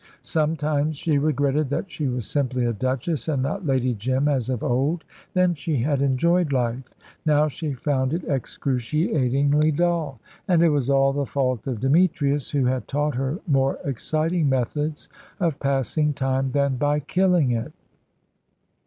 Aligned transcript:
Sometimes 0.23 0.95
she 0.97 1.19
regretted 1.19 1.69
that 1.69 1.91
she 1.91 2.07
was 2.07 2.25
simply 2.25 2.65
a 2.65 2.73
Duchess, 2.73 3.27
and 3.27 3.43
not 3.43 3.67
Lady 3.67 3.93
Jim 3.93 4.27
as 4.27 4.49
of 4.49 4.63
old. 4.63 5.03
Then 5.35 5.53
she 5.53 5.77
had 5.77 6.01
enjoyed 6.01 6.51
life; 6.51 6.95
now 7.23 7.47
she 7.47 7.73
found 7.73 8.11
it 8.11 8.23
excruciatingly 8.23 9.71
dull. 9.71 10.19
And 10.47 10.63
it 10.63 10.69
was 10.69 10.89
all 10.89 11.13
the 11.13 11.27
fault 11.27 11.67
of 11.67 11.81
Demetrius, 11.81 12.49
who 12.49 12.65
had 12.65 12.87
taught 12.87 13.13
her 13.13 13.37
more 13.45 13.77
exciting 13.85 14.49
methods 14.49 15.07
of 15.39 15.59
passing 15.59 16.13
time 16.13 16.49
than 16.51 16.77
by 16.77 16.99
killing 17.01 17.51
it. 17.51 17.71